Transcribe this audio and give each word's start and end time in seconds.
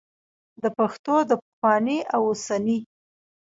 د 0.61 0.63
پښتو 0.77 1.15
د 1.29 1.31
پخواني 1.41 1.99
او 2.13 2.21
اوسني 2.29 2.79